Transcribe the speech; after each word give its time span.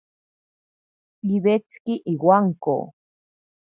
Iwetsiki 1.33 1.93
iwanko. 2.13 2.77